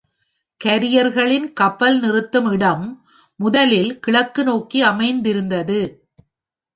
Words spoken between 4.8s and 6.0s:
அமைந்திருந்தது.